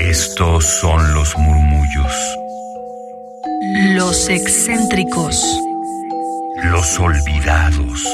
[0.00, 2.12] Estos son los murmullos.
[3.94, 5.44] Los excéntricos.
[6.64, 8.08] Los olvidados.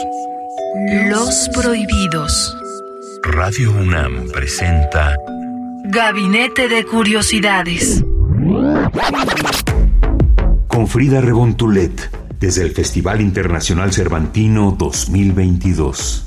[1.08, 2.56] Los prohibidos.
[3.22, 5.16] Radio UNAM presenta
[5.84, 8.04] Gabinete de Curiosidades.
[10.66, 12.10] Con Frida Rebontulet,
[12.40, 16.26] desde el Festival Internacional Cervantino 2022.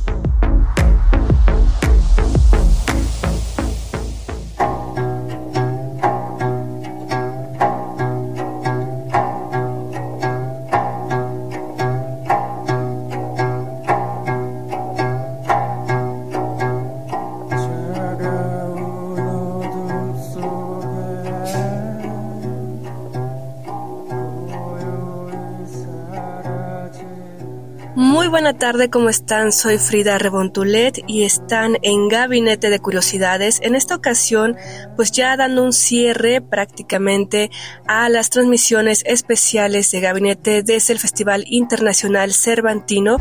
[28.72, 29.52] Tarde, ¿cómo están?
[29.52, 33.58] Soy Frida Rebontulet y están en Gabinete de Curiosidades.
[33.64, 34.58] En esta ocasión,
[34.95, 37.50] pues ya dando un cierre prácticamente
[37.88, 43.17] a las transmisiones especiales de Gabinete desde el Festival Internacional Cervantino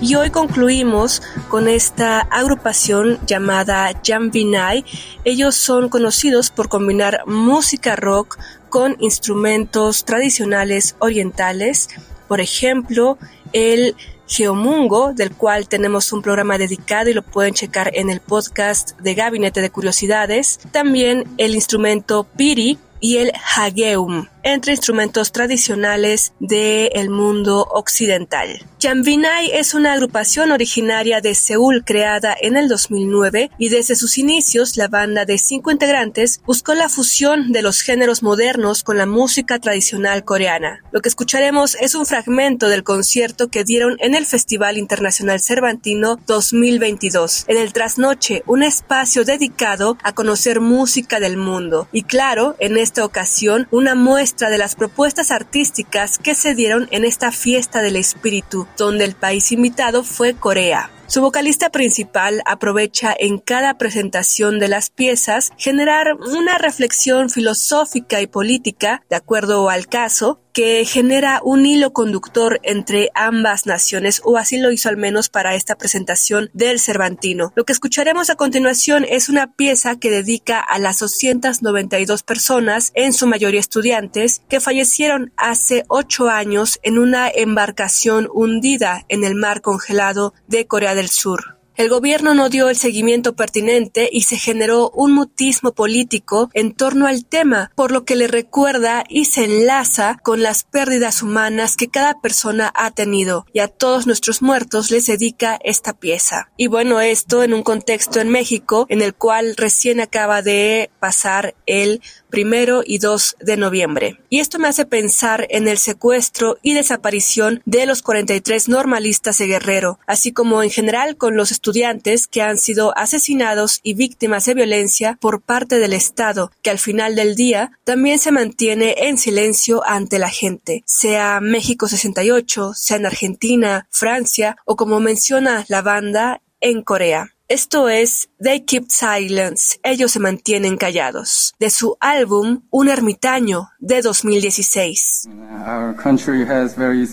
[0.00, 4.84] y hoy concluimos con esta agrupación llamada Jambinai.
[5.22, 8.36] Ellos son conocidos por combinar música rock
[8.68, 11.88] con instrumentos tradicionales orientales,
[12.26, 13.16] por ejemplo,
[13.52, 13.94] el
[14.28, 19.14] Geomungo, del cual tenemos un programa dedicado y lo pueden checar en el podcast de
[19.14, 20.60] Gabinete de Curiosidades.
[20.70, 28.64] También el instrumento Piri y el Hageum entre instrumentos tradicionales del mundo occidental.
[28.80, 34.76] Jambinai es una agrupación originaria de Seúl creada en el 2009 y desde sus inicios
[34.76, 39.58] la banda de cinco integrantes buscó la fusión de los géneros modernos con la música
[39.58, 40.82] tradicional coreana.
[40.92, 46.16] Lo que escucharemos es un fragmento del concierto que dieron en el Festival Internacional Cervantino
[46.26, 51.88] 2022, en el Trasnoche, un espacio dedicado a conocer música del mundo.
[51.92, 57.04] Y claro, en esta ocasión, una muestra de las propuestas artísticas que se dieron en
[57.04, 60.90] esta fiesta del espíritu, donde el país invitado fue Corea.
[61.08, 68.26] Su vocalista principal aprovecha en cada presentación de las piezas generar una reflexión filosófica y
[68.26, 74.58] política, de acuerdo al caso, que genera un hilo conductor entre ambas naciones, o así
[74.58, 77.52] lo hizo al menos para esta presentación del Cervantino.
[77.54, 83.12] Lo que escucharemos a continuación es una pieza que dedica a las 292 personas, en
[83.12, 89.60] su mayoría estudiantes, que fallecieron hace ocho años en una embarcación hundida en el mar
[89.60, 91.57] congelado de Corea del Sur.
[91.78, 97.06] El gobierno no dio el seguimiento pertinente y se generó un mutismo político en torno
[97.06, 101.86] al tema, por lo que le recuerda y se enlaza con las pérdidas humanas que
[101.86, 106.50] cada persona ha tenido y a todos nuestros muertos les dedica esta pieza.
[106.56, 111.54] Y bueno, esto en un contexto en México en el cual recién acaba de pasar
[111.66, 114.20] el primero y 2 de noviembre.
[114.28, 119.46] Y esto me hace pensar en el secuestro y desaparición de los 43 normalistas de
[119.46, 124.54] Guerrero, así como en general con los estudiantes que han sido asesinados y víctimas de
[124.54, 129.82] violencia por parte del Estado, que al final del día también se mantiene en silencio
[129.86, 136.42] ante la gente, sea México 68, sea en Argentina, Francia o como menciona la banda
[136.60, 137.34] en Corea.
[137.50, 144.02] Esto es They Keep Silence, ellos se mantienen callados, de su álbum Un ermitaño de
[144.02, 145.30] 2016.
[145.66, 147.04] Our country has very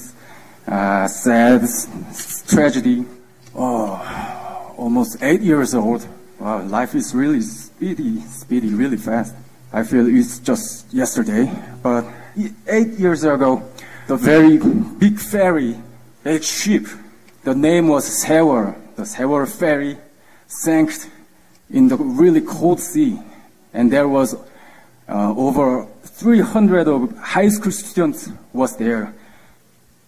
[0.68, 1.62] uh, sad
[2.50, 3.06] tragedy.
[3.56, 3.98] Oh,
[4.78, 6.06] almost eight years old.
[6.38, 9.34] Wow, life is really speedy, speedy, really fast.
[9.72, 11.50] I feel it's just yesterday,
[11.82, 12.04] but
[12.68, 13.64] eight years ago,
[14.08, 14.58] the very
[15.00, 15.78] big ferry,
[16.26, 16.88] big ship,
[17.46, 19.96] the name was Sewar, the Sewar ferry
[20.62, 20.92] sank
[21.70, 23.20] in the really cold sea,
[23.74, 24.36] and there was
[25.08, 29.14] uh, over 300 of high school students was there.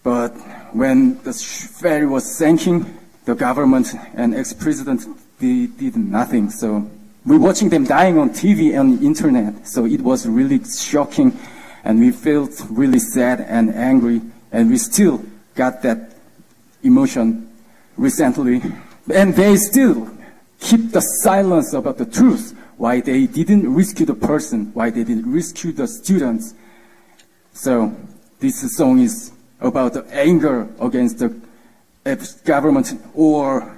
[0.02, 0.30] But
[0.72, 5.06] when the ferry was sinking, the government and ex-president
[5.38, 6.50] did, did nothing.
[6.50, 6.90] So
[7.26, 9.66] we're watching them dying on TV and internet.
[9.66, 11.38] So it was really shocking,
[11.84, 15.22] and we felt really sad and angry, and we still
[15.54, 16.12] got that
[16.82, 17.50] emotion
[17.96, 18.62] recently.
[19.12, 20.10] And they still
[20.60, 25.32] keep the silence about the truth, why they didn't rescue the person, why they didn't
[25.32, 26.54] rescue the students.
[27.52, 27.94] So
[28.40, 31.34] this song is about the anger against the
[32.06, 33.76] eh, government or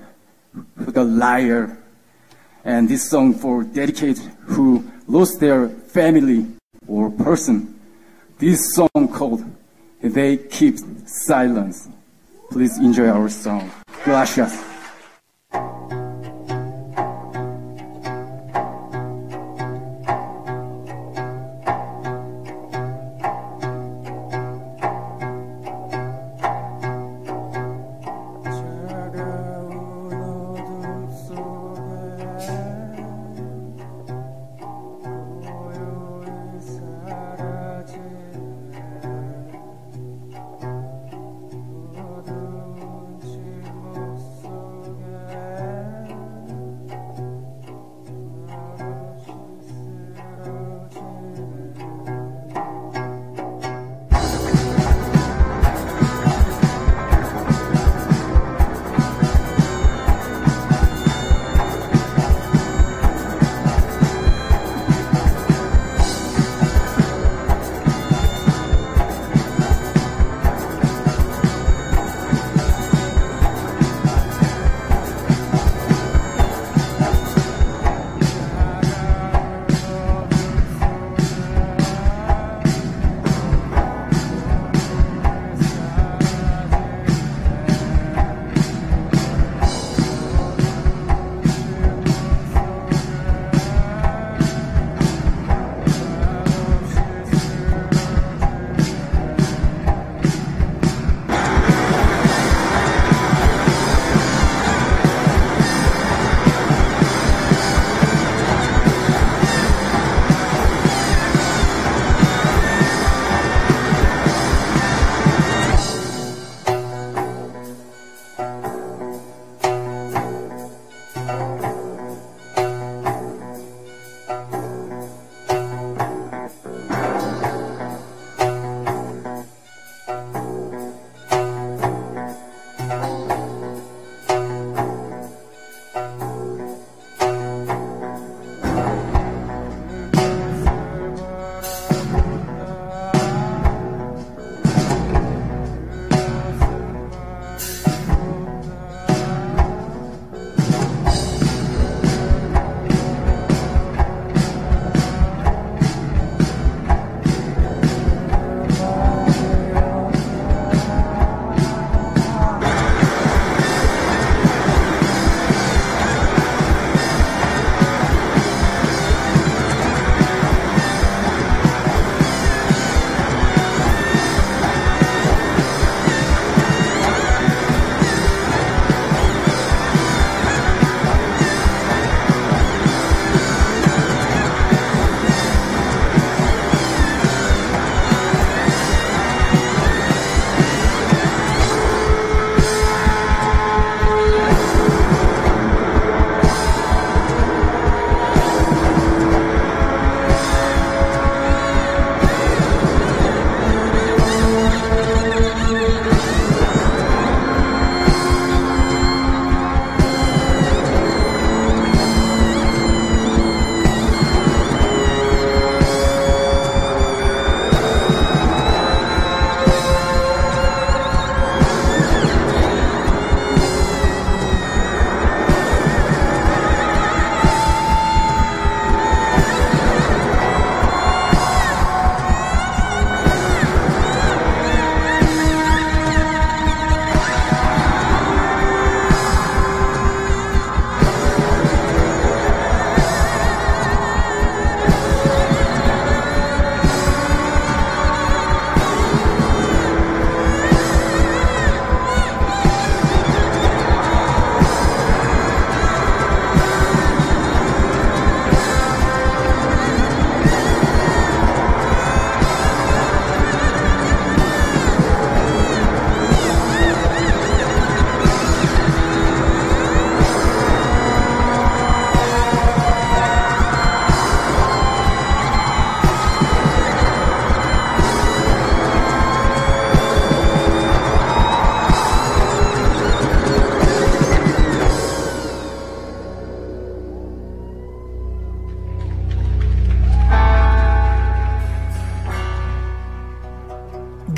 [0.77, 1.79] the liar.
[2.65, 6.47] And this song for dedicate who lost their family
[6.87, 7.79] or person.
[8.38, 9.44] This song called
[10.03, 11.88] They Keep Silence.
[12.50, 13.71] Please enjoy our song.
[14.05, 14.69] Gracias.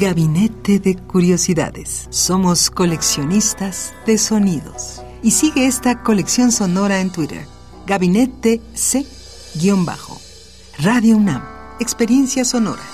[0.03, 2.09] Gabinete de Curiosidades.
[2.11, 5.01] Somos coleccionistas de sonidos.
[5.23, 7.47] Y sigue esta colección sonora en Twitter.
[7.87, 10.21] Gabinete C-Bajo.
[10.81, 11.45] Radio UNAM.
[11.79, 12.92] Experiencia sonora.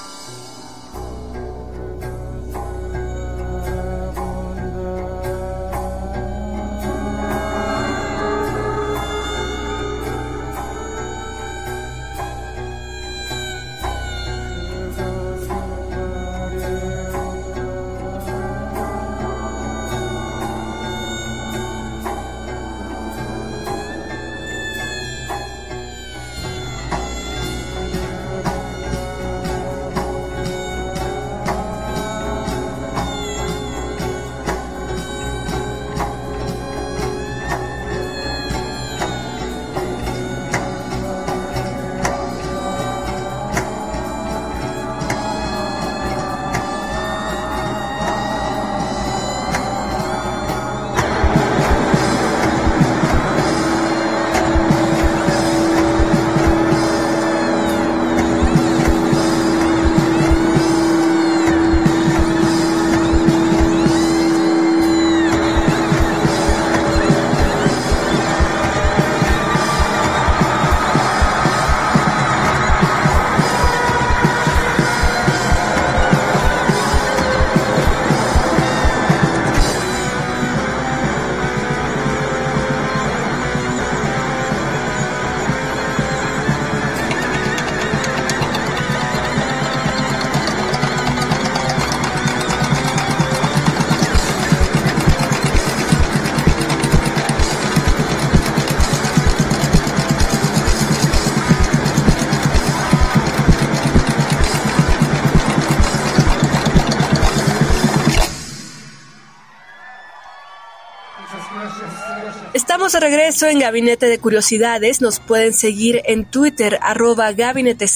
[113.00, 115.00] De regreso en Gabinete de Curiosidades.
[115.00, 117.86] Nos pueden seguir en Twitter, arroba gabinete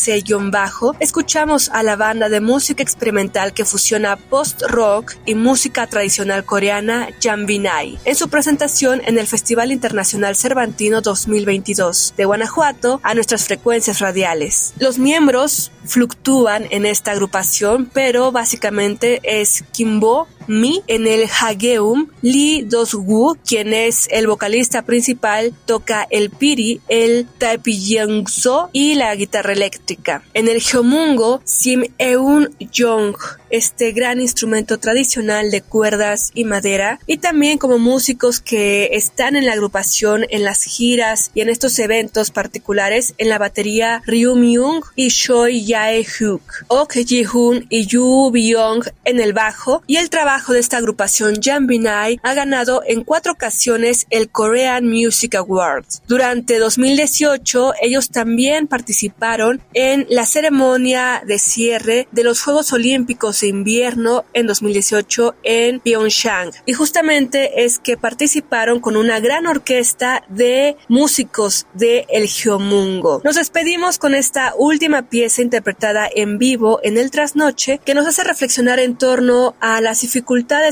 [0.50, 7.08] bajo Escuchamos a la banda de música experimental que fusiona post-rock y música tradicional coreana
[7.20, 13.98] Jambinai en su presentación en el Festival Internacional Cervantino 2022 de Guanajuato a nuestras frecuencias
[13.98, 14.72] radiales.
[14.78, 22.62] Los miembros fluctúan en esta agrupación, pero básicamente es Kimbo, Mi en el Hageum, Lee
[22.62, 30.22] Do-gu, quien es el vocalista principal, toca el piri, el taepyeongso y la guitarra eléctrica.
[30.34, 33.16] En el Geomungo, Sim Eun Jong,
[33.50, 39.46] este gran instrumento tradicional de cuerdas y madera, y también como músicos que están en
[39.46, 44.82] la agrupación en las giras y en estos eventos particulares en la batería Ryu Myung
[44.96, 50.60] y Choi Jae-hyuk, Ok Ji-hoon y Yu Byung en el bajo, y el trabajo de
[50.60, 56.02] esta agrupación Jambinai ha ganado en cuatro ocasiones el Korean Music Awards.
[56.08, 63.48] Durante 2018 ellos también participaron en la ceremonia de cierre de los Juegos Olímpicos de
[63.48, 66.50] Invierno en 2018 en Pyeongchang.
[66.64, 73.20] Y justamente es que participaron con una gran orquesta de músicos de El Geomungo.
[73.22, 78.24] Nos despedimos con esta última pieza interpretada en vivo en el trasnoche que nos hace
[78.24, 80.21] reflexionar en torno a las dificultades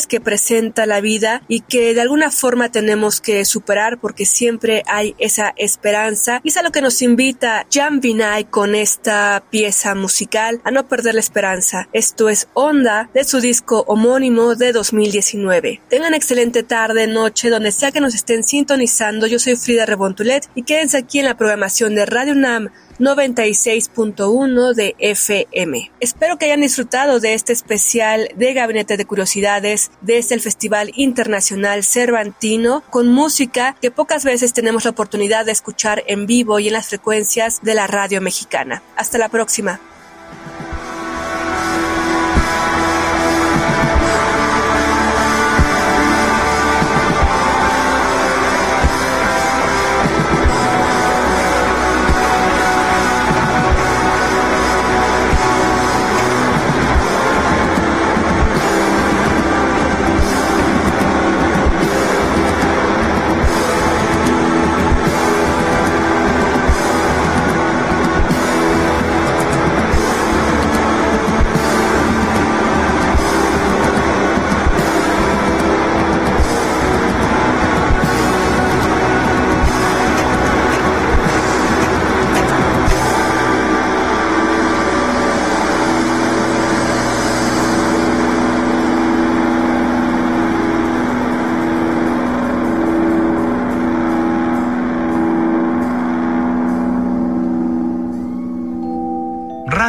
[0.09, 5.14] que presenta la vida y que de alguna forma tenemos que superar porque siempre hay
[5.19, 10.61] esa esperanza y es a lo que nos invita Jan Vinay con esta pieza musical
[10.64, 11.88] a no perder la esperanza.
[11.92, 15.80] Esto es Onda de su disco homónimo de 2019.
[15.88, 19.26] Tengan excelente tarde, noche, donde sea que nos estén sintonizando.
[19.26, 24.95] Yo soy Frida Rebontulet y quédense aquí en la programación de Radio NAM 96.1 de
[24.99, 25.90] FM.
[26.00, 31.83] Espero que hayan disfrutado de este especial de Gabinete de Curiosidades desde el Festival Internacional
[31.83, 36.75] Cervantino con música que pocas veces tenemos la oportunidad de escuchar en vivo y en
[36.75, 38.83] las frecuencias de la radio mexicana.
[38.97, 39.80] Hasta la próxima.